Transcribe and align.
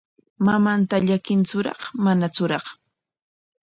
¿Mamanta 0.47 0.95
llakintsuraq 1.07 1.81
manatsuraq? 2.03 2.65